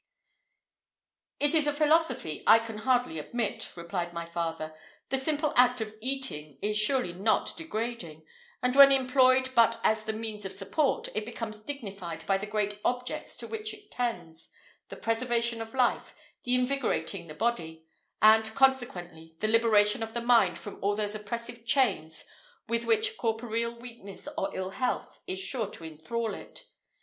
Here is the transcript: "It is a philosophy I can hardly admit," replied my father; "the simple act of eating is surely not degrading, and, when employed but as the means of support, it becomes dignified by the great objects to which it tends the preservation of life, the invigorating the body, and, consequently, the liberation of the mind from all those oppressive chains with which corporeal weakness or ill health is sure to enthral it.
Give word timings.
"It 1.39 1.53
is 1.53 1.67
a 1.67 1.71
philosophy 1.73 2.41
I 2.47 2.57
can 2.57 2.79
hardly 2.79 3.19
admit," 3.19 3.71
replied 3.77 4.13
my 4.13 4.25
father; 4.25 4.73
"the 5.09 5.17
simple 5.19 5.53
act 5.55 5.79
of 5.79 5.93
eating 6.01 6.57
is 6.59 6.75
surely 6.75 7.13
not 7.13 7.55
degrading, 7.55 8.25
and, 8.63 8.75
when 8.75 8.91
employed 8.91 9.53
but 9.53 9.79
as 9.83 10.03
the 10.05 10.13
means 10.13 10.43
of 10.43 10.53
support, 10.53 11.09
it 11.13 11.23
becomes 11.23 11.59
dignified 11.59 12.25
by 12.25 12.39
the 12.39 12.47
great 12.47 12.79
objects 12.83 13.37
to 13.37 13.47
which 13.47 13.75
it 13.75 13.91
tends 13.91 14.49
the 14.89 14.95
preservation 14.95 15.61
of 15.61 15.75
life, 15.75 16.15
the 16.45 16.55
invigorating 16.55 17.27
the 17.27 17.35
body, 17.35 17.85
and, 18.23 18.51
consequently, 18.55 19.35
the 19.39 19.47
liberation 19.47 20.01
of 20.01 20.15
the 20.15 20.21
mind 20.21 20.57
from 20.57 20.79
all 20.83 20.95
those 20.95 21.13
oppressive 21.13 21.63
chains 21.63 22.25
with 22.67 22.85
which 22.85 23.17
corporeal 23.17 23.75
weakness 23.77 24.27
or 24.35 24.49
ill 24.57 24.71
health 24.71 25.19
is 25.27 25.37
sure 25.39 25.69
to 25.69 25.83
enthral 25.83 26.33
it. 26.33 26.65